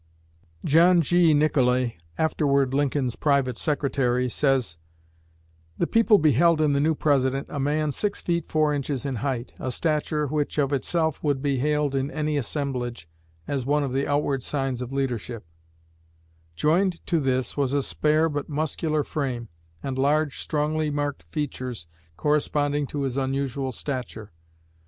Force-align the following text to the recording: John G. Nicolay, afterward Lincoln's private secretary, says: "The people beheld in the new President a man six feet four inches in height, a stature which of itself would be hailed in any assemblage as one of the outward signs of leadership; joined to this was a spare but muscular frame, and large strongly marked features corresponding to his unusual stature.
John 0.65 1.03
G. 1.03 1.31
Nicolay, 1.31 1.95
afterward 2.17 2.73
Lincoln's 2.73 3.15
private 3.15 3.55
secretary, 3.55 4.29
says: 4.31 4.79
"The 5.77 5.85
people 5.85 6.17
beheld 6.17 6.59
in 6.59 6.73
the 6.73 6.79
new 6.79 6.95
President 6.95 7.45
a 7.51 7.59
man 7.59 7.91
six 7.91 8.19
feet 8.19 8.47
four 8.47 8.73
inches 8.73 9.05
in 9.05 9.17
height, 9.17 9.53
a 9.59 9.71
stature 9.71 10.25
which 10.25 10.57
of 10.57 10.73
itself 10.73 11.23
would 11.23 11.39
be 11.43 11.59
hailed 11.59 11.93
in 11.93 12.09
any 12.09 12.35
assemblage 12.35 13.07
as 13.47 13.67
one 13.67 13.83
of 13.83 13.93
the 13.93 14.07
outward 14.07 14.41
signs 14.41 14.81
of 14.81 14.91
leadership; 14.91 15.45
joined 16.55 17.05
to 17.05 17.19
this 17.19 17.55
was 17.55 17.71
a 17.73 17.83
spare 17.83 18.27
but 18.27 18.49
muscular 18.49 19.03
frame, 19.03 19.49
and 19.83 19.99
large 19.99 20.39
strongly 20.39 20.89
marked 20.89 21.25
features 21.31 21.85
corresponding 22.17 22.87
to 22.87 23.03
his 23.03 23.17
unusual 23.17 23.71
stature. 23.71 24.31